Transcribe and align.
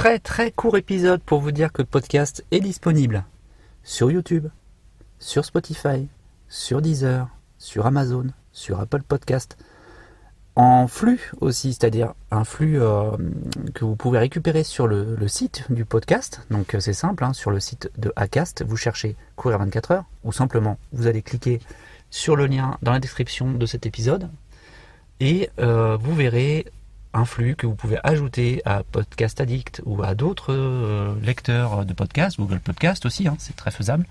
très 0.00 0.18
très 0.18 0.50
court 0.50 0.78
épisode 0.78 1.20
pour 1.20 1.42
vous 1.42 1.52
dire 1.52 1.74
que 1.74 1.82
le 1.82 1.86
podcast 1.86 2.42
est 2.52 2.60
disponible 2.60 3.22
sur 3.84 4.10
YouTube, 4.10 4.46
sur 5.18 5.44
Spotify, 5.44 6.08
sur 6.48 6.80
Deezer, 6.80 7.28
sur 7.58 7.84
Amazon, 7.84 8.28
sur 8.50 8.80
Apple 8.80 9.02
Podcast, 9.02 9.58
en 10.56 10.86
flux 10.86 11.32
aussi, 11.42 11.74
c'est-à-dire 11.74 12.14
un 12.30 12.44
flux 12.44 12.80
euh, 12.80 13.10
que 13.74 13.84
vous 13.84 13.94
pouvez 13.94 14.18
récupérer 14.18 14.64
sur 14.64 14.86
le, 14.86 15.18
site 15.28 15.70
du 15.70 15.84
podcast. 15.84 16.46
Donc 16.50 16.74
euh, 16.74 16.80
c'est 16.80 16.94
simple, 16.94 17.22
hein, 17.22 17.34
sur 17.34 17.50
le 17.50 17.60
site 17.60 17.90
de 17.98 18.10
Acast, 18.16 18.64
vous 18.66 18.78
cherchez 18.78 19.16
Courir 19.36 19.58
24 19.58 19.90
heures, 19.90 20.04
ou 20.24 20.32
simplement 20.32 20.78
vous 20.92 21.08
allez 21.08 21.20
cliquer 21.20 21.60
sur 22.08 22.36
le 22.36 22.46
lien 22.46 22.78
dans 22.80 22.92
la 22.92 23.00
description 23.00 23.52
de 23.52 23.66
cet 23.66 23.84
épisode, 23.84 24.30
et 25.20 25.50
euh, 25.58 25.98
vous 26.00 26.14
verrez 26.14 26.64
un 27.12 27.24
flux 27.24 27.56
que 27.56 27.66
vous 27.66 27.74
pouvez 27.74 27.98
ajouter 28.04 28.62
à 28.64 28.82
Podcast 28.82 29.40
Addict 29.40 29.82
ou 29.84 30.02
à 30.02 30.14
d'autres 30.14 31.16
lecteurs 31.22 31.84
de 31.84 31.92
podcasts, 31.92 32.38
Google 32.38 32.60
Podcast 32.60 33.04
aussi, 33.06 33.26
hein, 33.26 33.36
c'est 33.38 33.56
très 33.56 33.70
faisable, 33.70 34.06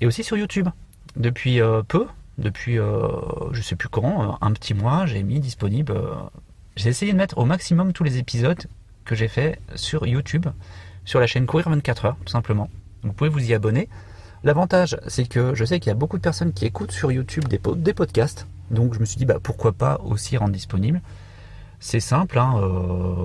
et 0.00 0.06
aussi 0.06 0.22
sur 0.22 0.36
YouTube. 0.36 0.68
Depuis 1.16 1.60
peu, 1.88 2.06
depuis 2.38 2.78
euh, 2.78 3.08
je 3.52 3.60
sais 3.62 3.76
plus 3.76 3.88
quand, 3.88 4.22
euh, 4.22 4.32
un 4.40 4.52
petit 4.52 4.74
mois, 4.74 5.06
j'ai 5.06 5.22
mis 5.22 5.40
disponible. 5.40 5.92
Euh, 5.92 6.14
j'ai 6.76 6.88
essayé 6.88 7.12
de 7.12 7.16
mettre 7.16 7.38
au 7.38 7.44
maximum 7.44 7.92
tous 7.92 8.04
les 8.04 8.18
épisodes 8.18 8.62
que 9.04 9.14
j'ai 9.14 9.28
fait 9.28 9.60
sur 9.74 10.06
YouTube, 10.06 10.46
sur 11.04 11.20
la 11.20 11.26
chaîne 11.26 11.46
Courir 11.46 11.68
24 11.68 12.04
heures, 12.06 12.16
tout 12.24 12.30
simplement. 12.30 12.70
Vous 13.02 13.12
pouvez 13.12 13.28
vous 13.28 13.44
y 13.44 13.52
abonner. 13.52 13.88
L'avantage, 14.44 14.96
c'est 15.06 15.28
que 15.28 15.54
je 15.54 15.64
sais 15.64 15.78
qu'il 15.78 15.88
y 15.88 15.92
a 15.92 15.96
beaucoup 15.96 16.16
de 16.16 16.22
personnes 16.22 16.52
qui 16.52 16.64
écoutent 16.64 16.92
sur 16.92 17.12
YouTube 17.12 17.46
des, 17.48 17.60
des 17.76 17.94
podcasts, 17.94 18.46
donc 18.70 18.94
je 18.94 19.00
me 19.00 19.04
suis 19.04 19.18
dit 19.18 19.26
bah, 19.26 19.38
pourquoi 19.40 19.72
pas 19.72 20.00
aussi 20.04 20.36
rendre 20.36 20.52
disponible. 20.52 21.00
C'est 21.84 21.98
simple, 21.98 22.38
hein, 22.38 22.60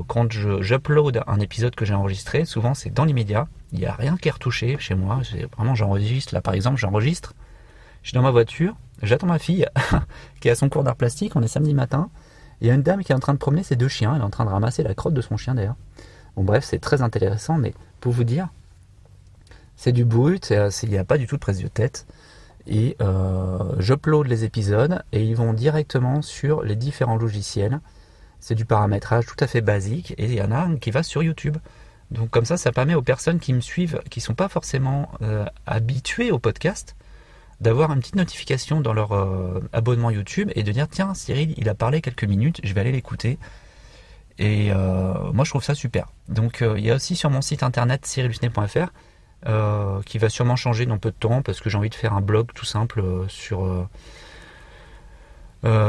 quand 0.07 0.31
j'upload 0.31 1.21
un 1.27 1.39
épisode 1.39 1.75
que 1.75 1.85
j'ai 1.85 1.93
enregistré, 1.93 2.43
souvent 2.43 2.73
c'est 2.73 2.89
dans 2.89 3.05
l'immédiat, 3.05 3.47
il 3.71 3.77
n'y 3.77 3.85
a 3.85 3.93
rien 3.93 4.17
qui 4.17 4.29
est 4.29 4.31
retouché 4.31 4.77
chez 4.79 4.95
moi, 4.95 5.21
vraiment 5.55 5.75
j'enregistre, 5.75 6.33
là 6.33 6.41
par 6.41 6.55
exemple 6.55 6.77
j'enregistre, 6.77 7.35
je 8.01 8.09
suis 8.09 8.15
dans 8.15 8.23
ma 8.23 8.31
voiture, 8.31 8.75
j'attends 9.03 9.27
ma 9.27 9.37
fille 9.37 9.67
qui 10.39 10.49
à 10.49 10.55
son 10.55 10.69
cours 10.69 10.83
d'art 10.83 10.95
plastique, 10.95 11.35
on 11.35 11.43
est 11.43 11.47
samedi 11.47 11.75
matin. 11.75 12.09
Il 12.59 12.67
y 12.67 12.71
a 12.71 12.73
une 12.73 12.81
dame 12.81 13.03
qui 13.03 13.11
est 13.11 13.15
en 13.15 13.19
train 13.19 13.33
de 13.33 13.37
promener 13.37 13.61
ses 13.61 13.75
deux 13.75 13.87
chiens, 13.87 14.15
elle 14.15 14.21
est 14.21 14.25
en 14.25 14.31
train 14.31 14.45
de 14.45 14.49
ramasser 14.49 14.81
la 14.81 14.95
crotte 14.95 15.13
de 15.13 15.21
son 15.21 15.37
chien 15.37 15.53
d'ailleurs. 15.53 15.75
Bon 16.35 16.43
bref, 16.43 16.63
c'est 16.63 16.79
très 16.79 17.03
intéressant, 17.03 17.59
mais 17.59 17.75
pour 18.01 18.11
vous 18.11 18.23
dire, 18.23 18.47
c'est 19.75 19.91
du 19.91 20.03
brut, 20.03 20.49
il 20.49 20.89
n'y 20.89 20.97
a 20.97 21.03
pas 21.03 21.19
du 21.19 21.27
tout 21.27 21.35
de 21.35 21.41
prise 21.41 21.61
de 21.61 21.67
tête. 21.67 22.07
Et 22.65 22.97
euh, 23.01 23.59
j'upload 23.77 24.25
les 24.25 24.45
épisodes 24.45 25.03
et 25.11 25.23
ils 25.23 25.35
vont 25.35 25.53
directement 25.53 26.23
sur 26.23 26.63
les 26.63 26.75
différents 26.75 27.17
logiciels. 27.17 27.81
C'est 28.39 28.55
du 28.55 28.65
paramétrage 28.65 29.25
tout 29.25 29.35
à 29.39 29.47
fait 29.47 29.61
basique 29.61 30.13
et 30.17 30.25
il 30.25 30.33
y 30.33 30.41
en 30.41 30.51
a 30.51 30.57
un 30.57 30.77
qui 30.77 30.91
va 30.91 31.03
sur 31.03 31.23
YouTube. 31.23 31.57
Donc 32.11 32.29
comme 32.29 32.45
ça, 32.45 32.57
ça 32.57 32.71
permet 32.71 32.95
aux 32.95 33.01
personnes 33.01 33.39
qui 33.39 33.53
me 33.53 33.59
suivent, 33.59 34.01
qui 34.09 34.19
ne 34.19 34.23
sont 34.23 34.35
pas 34.35 34.47
forcément 34.47 35.11
euh, 35.21 35.45
habituées 35.65 36.31
au 36.31 36.39
podcast, 36.39 36.95
d'avoir 37.59 37.91
une 37.91 37.99
petite 37.99 38.15
notification 38.15 38.79
dans 38.81 38.93
leur 38.93 39.13
euh, 39.13 39.61
abonnement 39.73 40.11
YouTube 40.11 40.51
et 40.55 40.63
de 40.63 40.71
dire 40.71 40.87
tiens 40.87 41.13
Cyril 41.13 41.53
il 41.57 41.67
a 41.69 41.75
parlé 41.75 42.01
quelques 42.01 42.23
minutes, 42.23 42.61
je 42.63 42.73
vais 42.73 42.81
aller 42.81 42.91
l'écouter. 42.91 43.37
Et 44.39 44.71
euh, 44.71 45.31
moi 45.33 45.43
je 45.43 45.49
trouve 45.49 45.63
ça 45.63 45.75
super. 45.75 46.07
Donc 46.29 46.63
il 46.63 46.85
y 46.85 46.91
a 46.91 46.95
aussi 46.95 47.15
sur 47.15 47.29
mon 47.29 47.41
site 47.41 47.63
internet 47.63 48.05
cyrilusnet.fr 48.05 48.91
qui 50.05 50.17
va 50.17 50.29
sûrement 50.29 50.55
changer 50.55 50.85
dans 50.85 50.97
peu 50.97 51.09
de 51.09 51.15
temps 51.15 51.41
parce 51.41 51.59
que 51.59 51.69
j'ai 51.69 51.77
envie 51.77 51.89
de 51.89 51.95
faire 51.95 52.13
un 52.13 52.21
blog 52.21 52.51
tout 52.53 52.65
simple 52.65 53.03
sur, 53.27 53.87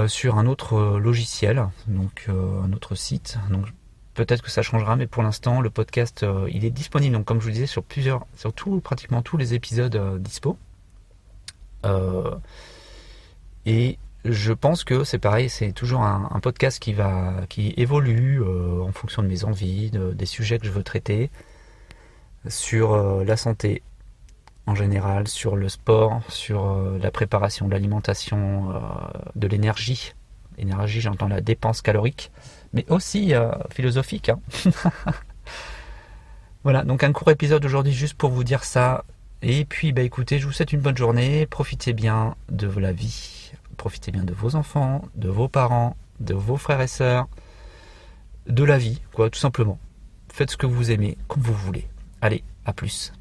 sur 0.08 0.38
un 0.38 0.46
autre 0.46 0.98
logiciel, 0.98 1.66
donc 1.86 2.28
un 2.28 2.72
autre 2.72 2.94
site. 2.94 3.38
Peut-être 4.14 4.42
que 4.42 4.50
ça 4.50 4.62
changera, 4.62 4.96
mais 4.96 5.06
pour 5.06 5.22
l'instant 5.22 5.60
le 5.60 5.70
podcast 5.70 6.26
il 6.50 6.64
est 6.64 6.70
disponible 6.70 7.14
donc 7.14 7.24
comme 7.24 7.40
je 7.40 7.46
vous 7.46 7.52
disais 7.52 7.66
sur 7.66 7.82
plusieurs, 7.82 8.26
sur 8.34 8.52
tout, 8.52 8.80
pratiquement 8.80 9.22
tous 9.22 9.36
les 9.36 9.54
épisodes 9.54 10.20
dispo. 10.20 10.56
Euh, 11.84 12.36
et 13.66 13.98
je 14.24 14.52
pense 14.52 14.84
que 14.84 15.04
c'est 15.04 15.18
pareil, 15.18 15.48
c'est 15.48 15.72
toujours 15.72 16.02
un, 16.02 16.40
podcast 16.40 16.78
qui 16.78 16.92
va, 16.92 17.34
qui 17.48 17.74
évolue 17.76 18.42
euh, 18.42 18.82
en 18.82 18.92
fonction 18.92 19.22
de 19.22 19.28
mes 19.28 19.44
envies, 19.44 19.90
des 19.90 20.26
sujets 20.26 20.58
que 20.58 20.66
je 20.66 20.72
veux 20.72 20.82
traiter, 20.82 21.30
sur 22.48 22.92
euh, 22.92 23.24
la 23.24 23.36
santé 23.36 23.82
en 24.68 24.74
général, 24.74 25.28
sur 25.28 25.56
le 25.56 25.68
sport, 25.68 26.20
sur 26.28 26.76
la 27.00 27.10
préparation 27.10 27.68
l'alimentation, 27.68 28.74
de 29.34 29.46
l'énergie. 29.48 30.12
Énergie, 30.58 31.00
j'entends 31.00 31.28
la 31.28 31.40
dépense 31.40 31.80
calorique, 31.80 32.30
mais 32.74 32.84
aussi 32.90 33.32
philosophique. 33.70 34.28
Hein. 34.28 34.40
voilà, 36.64 36.84
donc 36.84 37.02
un 37.02 37.12
court 37.12 37.30
épisode 37.30 37.64
aujourd'hui 37.64 37.94
juste 37.94 38.14
pour 38.14 38.30
vous 38.30 38.44
dire 38.44 38.62
ça. 38.62 39.04
Et 39.40 39.64
puis, 39.64 39.92
bah 39.92 40.02
écoutez, 40.02 40.38
je 40.38 40.46
vous 40.46 40.52
souhaite 40.52 40.72
une 40.72 40.80
bonne 40.80 40.96
journée. 40.96 41.46
Profitez 41.46 41.94
bien 41.94 42.34
de 42.50 42.68
la 42.68 42.92
vie. 42.92 43.52
Profitez 43.78 44.10
bien 44.10 44.24
de 44.24 44.34
vos 44.34 44.54
enfants, 44.54 45.02
de 45.14 45.28
vos 45.28 45.48
parents, 45.48 45.96
de 46.20 46.34
vos 46.34 46.56
frères 46.56 46.80
et 46.80 46.88
sœurs, 46.88 47.26
de 48.48 48.64
la 48.64 48.76
vie, 48.76 49.00
quoi, 49.14 49.30
tout 49.30 49.38
simplement. 49.38 49.78
Faites 50.30 50.50
ce 50.50 50.56
que 50.56 50.66
vous 50.66 50.90
aimez, 50.90 51.16
comme 51.28 51.42
vous 51.42 51.54
voulez. 51.54 51.88
Allez, 52.20 52.42
à 52.64 52.72
plus. 52.72 53.12